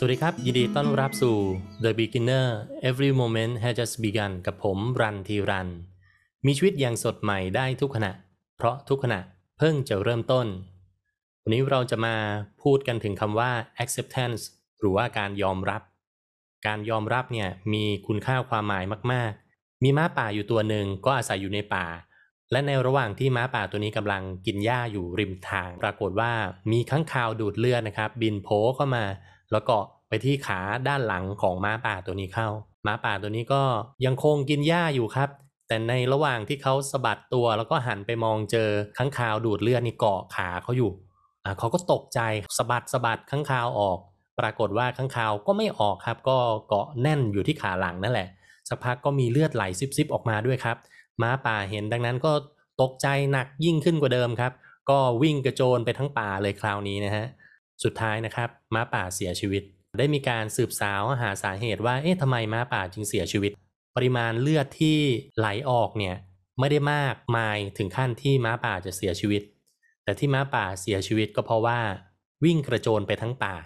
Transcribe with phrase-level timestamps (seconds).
[0.00, 1.36] สวัสดีครับ ยินดีต้อนรับสู่
[1.84, 2.46] The Beginner
[2.88, 5.68] Every Moment has just begun กับผมรันทีรัน
[6.46, 8.12] มีชีวิตอย่างสดใหม่ได้ทุกขณะ
[8.56, 9.20] เพราะทุกขณะ
[9.58, 10.46] เพิ่งจะเริ่มต้น
[11.42, 12.14] วันนี้เราจะมา
[12.62, 13.50] พูดกันถึงคำว่า
[13.82, 14.42] acceptance
[14.80, 15.82] หรือว่าการยอมรับ
[16.66, 21.86] การยอมรับเนี่ยมีคุณค่าความหมายมาก ๆ มีม้าป่าอยู่ตัวหนึ่งก็อาศัยอยู่ในป่า
[22.52, 26.32] และในระหว่างที่ม้าป่าตัวนี้กำลังกินหญ้าอยู่ริมทาง ปรากฏว่า
[26.72, 29.04] มีข้างคาวดูดเลือดนะครับ บินโผเข้ามา
[29.52, 29.76] แล้วก็
[30.08, 32.48] ไปที่ขาด้านหลังของม้าป่าตัวนี้เข้า
[32.86, 33.62] ม้าป่าตัวนี้ก็
[34.06, 35.28] ยังคงกินหญ้าอยู่ครับ
[35.68, 40.90] แต่ในระหว่างที่เขาสะบัดตัวแล้วก็หันไปมองเจอข้างคาวดูดเลือดนี่เกาะขาเขาอยู่
[41.44, 42.20] อ่าเขาก็ตกใจ
[42.58, 43.98] สะบัดสะบัดข้างคาวออก
[44.38, 46.36] ปรากฏว่าข้างคาวก็ไม่ออกครับ ก็
[46.68, 48.28] เกาะแน่นอยู่ที่ขาหลังนั่นแหละ
[48.68, 49.64] สักพักก็มีเลือดไหล
[49.96, 50.76] ซิบๆออกมาด้วยครับ
[51.22, 52.32] ม้าป่าเห็นดังนั้นก็
[52.82, 54.52] ตกใจหนักยิ่งขึ้นกว่าเดิมครับ
[54.90, 57.26] ก็วิ่งกระโจนไปทั้งป่าเลยคราวนี้นะฮะ
[57.84, 59.62] สุดท้ายนะครับม้าป่าเสียชีวิต
[59.98, 63.52] ได้มีการสืบสาวหาสาเหตุว่าเอ๊ะทำไมม้าป่าจึงเสียชีวิต
[63.96, 64.98] ปริมาณเลือดที่
[65.38, 66.16] ไหลออกเนี่ย
[66.60, 69.42] ไม่ได้มากมายถึงขั้นที่ม้าป่าจะเสียชีวิต
[70.04, 71.80] แต่ที่ม้าป่าเสียชีวิตก็เพราะว่า
[72.44, 73.56] วิ่งกระโจนไปทั้งป่า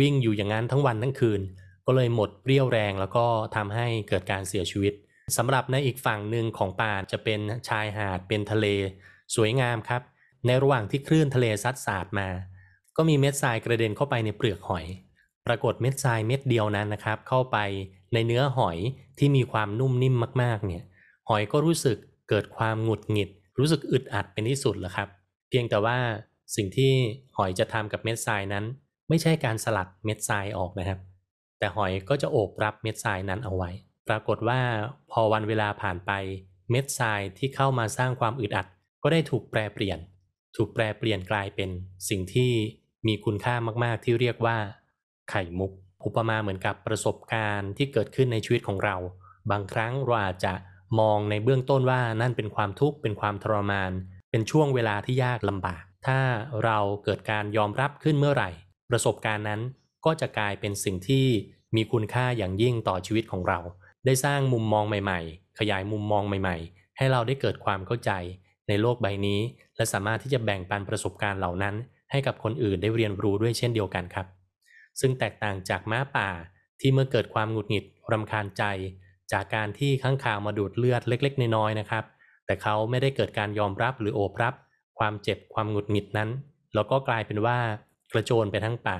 [0.00, 1.40] วิ่งอยู่อย่างนั้นทั้งวันทั้งคืน
[1.86, 4.92] ก็เลยหมดเปรี้ยวแรงแล้วก็ทำให้เกิดการเสียชีวิต
[5.36, 8.66] สำหรับในอีกฝั่งหนึ่งของป่าจะเป็นชายหาดเป็นทะเล
[9.34, 10.02] สวยงามครับ
[10.46, 12.28] ในระหว่างที่คลื่นทะเลซัดสาดมา
[13.00, 14.84] ก็มีเม็ดทรายกระเด็นเข้าไปในเปลือกหอย
[15.46, 17.56] ปรากฏเม็ดทรายเม็ดเดียวนั้นนะครับ เข้าไป
[18.14, 18.78] ในเนื้อหอย
[19.18, 20.82] ที่มีความนุ่มนิ่มมากๆเนี่ย
[21.28, 21.96] หอยก็รู้สึก
[22.28, 25.08] เกิดความหงุดหงิด รู้สึกอึดอัดเป็นที่สุดแหละครับ
[25.48, 25.98] เพียงแต่ว่า
[26.56, 26.92] สิ่งที่
[27.36, 28.64] หอยจะทำกับเม็ดทรายนั้น
[29.08, 30.98] ไม่ใช่การสลัดเม็ดทรายออกนะครับ
[31.58, 33.70] แต่หอยก็จะโอบรับเม็ดทรายนั้นเอาไว้
[34.08, 34.60] ปรากฏว่า
[35.10, 36.12] พอวันเวลาผ่านไป
[36.70, 38.66] เม็ดทรายที่เข้ามาสร้างความอึดอัด
[39.02, 39.98] ก็ได้ถูกแปรเปลี่ยน
[40.56, 41.70] ถูกแปรเปลี่ยนกลายเป็น
[42.08, 42.52] สิ่งที่
[43.06, 43.54] มีคุณค่า
[43.84, 44.56] มากๆที่เรียกว่า
[45.30, 45.72] ไข่มุก
[46.04, 48.96] อุปมาเหมือนกับประสบการณ์ที่เกิดขึ้นในชีวิตของเรา
[49.50, 50.54] บางครั้งเราอาจจะ
[51.00, 53.92] มองในเบื้องต้นว่านั่นเป็นความทุกข์เป็นความทรมาน
[54.30, 56.20] เป็นช่วงเวลาที่ยากลำบาก ถ้า
[56.64, 58.50] เราเกิดการยอมรับขึ้นเมื่อไหร่
[58.90, 59.60] ประสบการณ์นั้น
[60.04, 61.26] ก็จะกลายเป็นสิ่งที่
[61.76, 63.58] มีคุณค่าอย่างยิ่งต่อชีวิตของเรา
[64.06, 68.12] ได้สร้างมุมมองใหม่ๆ ขยายมุมมองใหม่ๆ ให้เราได้เกิดความเข้าใจ
[68.68, 69.40] ในโลกใบนี้
[69.76, 71.74] และสามารถที่จะแบ่งปันประสบการณ์เหล่านั้น
[72.10, 74.26] ให้กับคนอื่นได้เรียนรู้ด้วยเช่นเดียวกันครับ
[75.00, 76.28] ซึ่งแตกต่างจากม้าป่า
[76.80, 78.64] ที่เมื่อเกิดความหงุดหงิดรำคาญใจ
[79.32, 82.04] จากการที่ข้างข่าวมาดูดเลือดเล็ก ๆ น้อยๆนะครับ
[82.46, 84.54] แต่เขาไม่ได้เกิดการยอมรับหรือโอบรับ
[84.98, 86.30] ความเจ็บความหงุดหงิดนั้น
[86.74, 87.58] แล้วก็กลายเป็นว่า
[88.12, 88.98] กระโจนไปทั้งป่า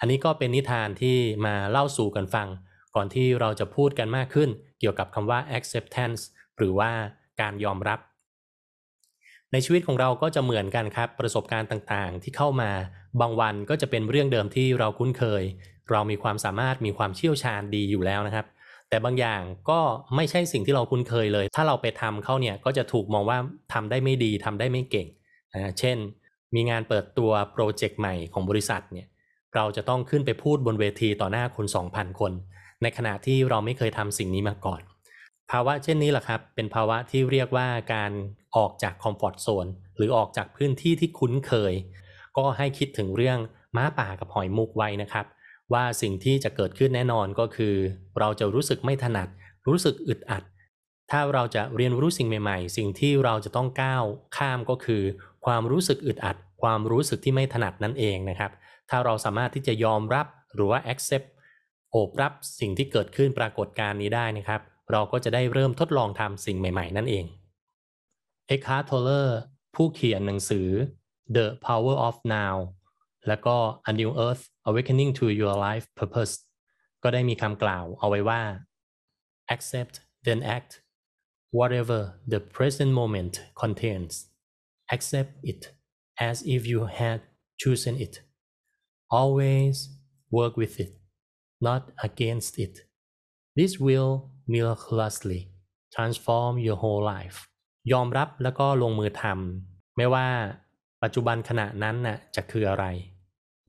[0.00, 1.16] อันนี้ก็เป็นนิทานที่
[1.46, 2.48] มาเล่าสู่กันฟัง
[2.94, 4.50] ก่อนที่เราจะพูดกันมากขึ้น
[4.80, 6.22] เกี่ยวกับคำว่า acceptance
[6.56, 6.90] หรือว่า
[7.40, 7.98] การยอมรับ
[9.54, 12.70] ในชีวิตของเราก็จะเหมือนกันครับ ประสบการณ์ต่างๆ ที่เข้ามา
[13.20, 15.42] บางวันก็จะเป็นเรื่องเดิมที่เราคุ้นเคย
[15.90, 18.46] เรามีความสามารถมีความเชี่ยวชาญดีอยู่แล้วนะครับ
[18.88, 19.80] แต่บางอย่างก็
[20.16, 23.38] ไม่ใช่สิ่งที่เราคุ้นเคยเลย ถ้าเราไปทำเข้าเนี่ยก็จะถูกมองว่า
[23.72, 25.08] ทำได้ไม่ดีทำได้ไม่เก่ง
[25.54, 25.96] นะเช่น
[26.54, 29.06] มีงานเปิดตัวโปรเจกต์ใหม่ของบริษัทเนี่ย
[29.54, 32.32] เราจะต้องขึ้นไปพูดบนเวทีต่อหน้าคน 2,000 คน
[32.82, 34.82] ในขณะที่เราไม่เคยทำสิ่งนี้มาก่อน
[35.50, 38.12] ภาวะเช่นนี้แหละครับเป็นภาวะที่เรียกว่าการ
[38.56, 39.66] ออกจากคอมฟอร์ทโซน
[39.96, 41.74] หรือออกจากพื้นที่ที่คุ้นเคย
[42.36, 43.38] ก็ให้คิดถึงเรื่อง
[43.76, 45.26] ม้าป่ากับหอยมุกไว้นะครับ
[45.72, 47.74] ว่าสิ่งที่จะเกิดขึ้นแน่นอนก็คือ
[48.18, 49.28] เราจะรู้สึกไม่ถนัด
[49.68, 50.42] รู้สึกอึดอัด
[51.10, 54.04] ถ้าเราจะเรียนรู้สิ่งใหม่ ๆ สิ่งที่เราจะต้องก้าว
[54.36, 55.02] ข้ามก็คือ
[55.46, 58.50] ความรู้สึกอึดอัด ความรู้สึกที่ไม่ถนัดนั่นเองนะครับ
[58.90, 61.26] ถ้าเราสามารถที่จะยอมรับหรือว่า accept
[61.90, 64.60] โอบรับสิ่งที่เกิดขึ้นปรากฏการณ์นี้ได้นะครับ
[64.92, 67.24] เราก็จะได้เริ่มทดลองทำสิ่งใหม่ ๆ นั่นเอง
[68.48, 69.40] Eckhart Tolle
[69.74, 70.68] ผู้เขียนหนังสือ
[71.36, 72.56] The Power of Now
[73.28, 73.56] แล้วก็
[73.90, 76.34] A New Earth Awakening to Your Life Purpose
[77.02, 78.42] ก็ได้มีคำกล่าวเอาไว้ว่า
[79.54, 79.94] accept
[80.26, 80.72] then act
[81.58, 82.00] whatever
[82.32, 84.12] the present moment contains
[84.94, 85.62] accept it
[86.28, 87.20] as if you had
[87.62, 88.14] chosen it
[89.20, 89.76] always
[90.38, 90.92] work with it
[91.68, 92.74] not against it
[93.58, 94.14] this will
[94.54, 95.40] miraculously
[95.94, 97.38] transform your whole life
[97.92, 100.26] ยอมรับแล้วก็ลงมือทำไม่ว่า
[101.02, 102.84] ปัจจุบันขณะนั้นน่ะจะคืออะไร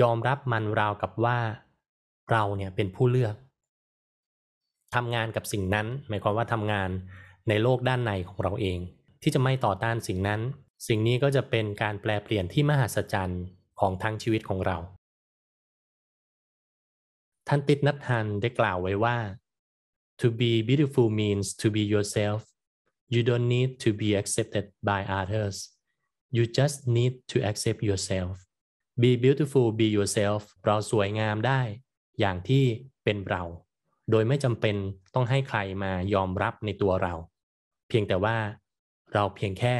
[0.00, 1.38] ยอมรับมันราวกับว่า
[2.30, 3.34] เราเนี่ยเป็นผู้เลือก
[4.94, 6.90] ทำงานกับสิ่งนั้น หมายความว่าทำงาน
[7.48, 8.78] ในโลกด้านในของเราเอง
[9.22, 10.40] ที่จะไม่ต่อต้านสิ่งนั้น
[10.86, 13.42] สิ่งนี้ก็จะเป็นการแปลเปลี่ยนที่มหัศจรรย์
[13.80, 14.78] ของทั้งชีวิตของเรา
[17.48, 19.16] ท่านติดนัททันได้กล่าวไว้ว่า
[20.20, 22.40] to be beautiful means to be yourself
[23.14, 25.56] you don't need to be accepted by others
[26.36, 28.34] you just need to accept yourself
[29.02, 31.60] be beautiful be yourself เราสวยงามได้
[32.20, 32.64] อย่างที่
[33.04, 33.42] เป็นเรา
[34.10, 34.76] โดยไม่จำเป็น
[35.14, 37.14] ต้องให้ใครมายอมรับในตัวเรา
[37.88, 38.36] เพียงแต่ว่า
[39.14, 39.76] เราเพียงแค่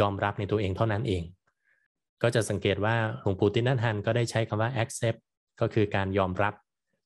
[0.00, 1.24] ยอมรับในตัวเองเท่านั้นเอง
[2.22, 5.20] ก็จะสังเกตว่าหลวงปู่ตินนัทฮันก็ได้ใช้คำว่า accept
[5.60, 6.54] ก็คือการยอมรับ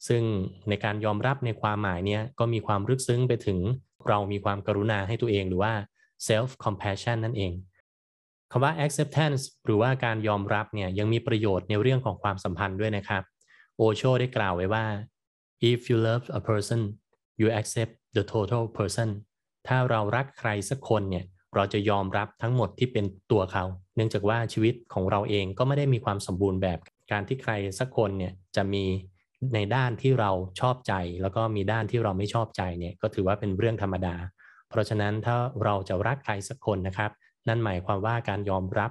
[0.09, 0.23] ซึ่ง
[0.69, 3.59] ในการยอมรับในความหมายเนี้ยก็มีความลึกซึ้งไปถึง
[4.09, 5.73] เรามีความกรุณาให้ตัวเองหรือว่า
[6.29, 7.53] self compassion นั่นเอง
[8.51, 13.23] คำว่า acceptance หรือว่าการยอมรับเนี่ยยังมีประโยชน์ในเรื่องของความสัมพันธ์ด้วยนะครับ
[13.77, 14.87] โอโชได้กล่าวไว้ว่า
[15.71, 16.81] if you love a person
[17.41, 19.09] you accept the total person
[19.67, 21.25] ถ้าเรารักใครสักคนเนี่ย
[21.55, 23.65] เราจะยอมรับทั้งหมดที่เป็นตัวเขา
[23.97, 26.79] เนื่องจากว่าชีวิตของเราเองก็ไม่ได้มีความสมบูรณ์แบบ
[27.13, 28.85] การที่ใครสักคนเนี่ยจะมี
[29.55, 30.31] ในด้านที่เรา
[30.61, 30.93] ชอบใจ
[31.23, 34.17] แล้วก็มีด้านที่เราไม่ชอบใจเนี่ยก็ถือว่าเป็นเรื่องธรรมดา
[34.71, 37.11] เพราะฉะนั้นถ้าเราจะรักใครสักคนนะครับ
[37.49, 38.91] นั่นหมายความว่าการยอมรับ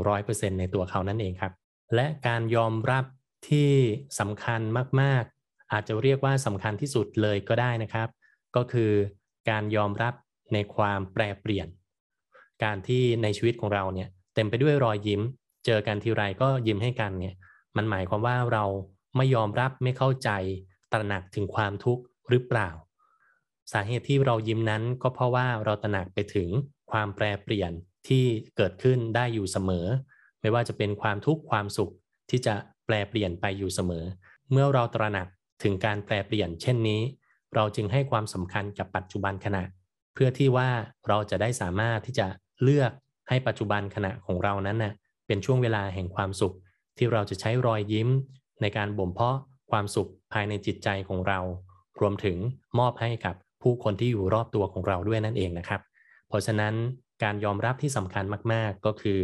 [0.00, 1.52] 100%ในตัวเขานั่นเองครับ
[1.94, 3.04] และการยอมรับ
[3.48, 3.72] ที่
[4.20, 4.60] สำคัญ
[5.00, 8.08] มากๆ อาจจะเรียกว่าสำคัญที่สุดเลยก็ได้นะครับ
[8.56, 8.90] ก็คือ
[9.50, 10.14] การยอมรับ
[10.52, 11.66] ในความแปรเปลี่ยน
[12.64, 15.20] การที่ในชีวิตของเราเนี่ยเต็มไปด้วยรอยยิ้ม
[15.66, 17.34] เจอกันทีไรก็ยิ้มให้กันเนี่ย
[17.76, 18.64] มันหมายความว่าเรา
[19.16, 20.30] ไม่ยอมรับไม่เข้าใจ
[20.92, 22.70] ตระหนักถึงความทุกข์หรือเปล่า
[23.72, 26.48] สาเหตุที่เรายิ้มนั้นก็เพราะว่าเราตระหนักไปถึง
[26.90, 27.72] ความแปรเปลี่ยน
[28.08, 28.24] ที่
[28.56, 29.86] เกิดขึ้นได้อยู่เสมอ
[30.40, 31.92] ไม่ว่าจะเป็นความทุกข์ความสุข
[32.30, 32.54] ที่จะ
[32.86, 34.04] แปรเปลี่ยนไปอยู่เสมอ
[34.50, 35.26] เมื่อเราตระหนัก
[35.62, 37.00] ถึงการแปรเปลี่ยน เช่นนี้
[37.54, 39.64] เราจึงให้ความสำคัญกับปัจจุบันขณะ
[40.14, 40.68] เพื่อที่ว่า
[41.08, 42.26] เราจะได้สามารถที่จะ
[42.62, 42.92] เลือก
[43.28, 44.92] ให้ปัจจุบันขณะของเรานั้นนะ่ะ
[45.26, 46.54] เป็นช่วงเวลาแห่งความสุข
[46.96, 48.08] ที่เราจะใช้รอยยิ้ม
[48.60, 49.36] ในการบ่มเพาะ
[49.70, 51.40] ความสุขภายในจิตใจของเรา
[52.00, 52.36] รวมถึง
[52.78, 55.80] มอบให้กับผู้คนที่อยู่รอบตัวของเราด้วยนั่นเองนะครับ
[56.28, 56.74] เพราะฉะนั้น
[57.24, 59.20] การยอมรับที่สำคัญมาก ๆ ก็คือ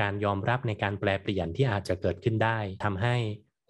[0.00, 3.16] การยอมรับในการแปลเปลี่ยนที่อาจจะเกิดขึ้นได้ทำให้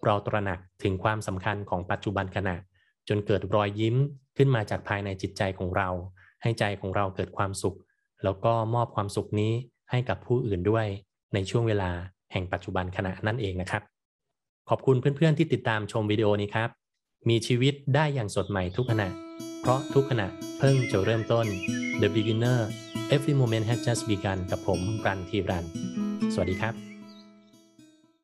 [0.05, 2.55] เราตระหนักถึงความสำคัญของปัจจุบันขณะ
[3.09, 3.95] จนเกิดรอยยิ้ม
[4.37, 5.89] ขึ้นมาจากภายในจิตใจของเรา
[6.41, 7.77] ให้ใจของเราเกิดความสุข
[8.23, 9.53] แล้วก็มอบความสุขนี้
[9.91, 10.87] ให้กับผู้อื่นด้วย
[11.33, 11.91] ในช่วงเวลา
[12.31, 13.83] แห่งปัจจุบันขณะนั่นเองนะครับ
[14.69, 16.69] ขอบคุณเพื่อนๆที่ติดตามชมวิดีโอนี้ครับ
[17.29, 19.07] มีชีวิตได้อย่างสดใหม่ทุกขณะ
[19.61, 20.27] เพราะทุกขณะ
[20.59, 21.45] เพิ่งจะเริ่มต้น
[22.01, 22.59] The Beginner
[23.15, 25.65] Every Moment Has Just Begun กับผมรันทีรัน
[26.33, 26.90] สวัสดีครับ